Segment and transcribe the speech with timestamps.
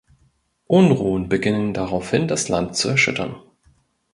[0.65, 3.35] Unruhen beginnen daraufhin das Land zu erschüttern.